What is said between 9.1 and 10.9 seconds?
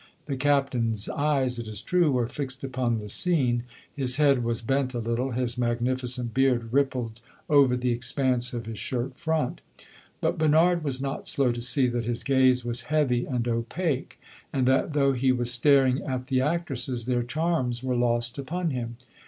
front. But Bernard